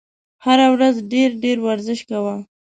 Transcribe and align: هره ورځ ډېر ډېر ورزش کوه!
هره 0.45 0.67
ورځ 0.75 0.95
ډېر 1.13 1.29
ډېر 1.43 1.57
ورزش 1.67 1.99
کوه! 2.09 2.35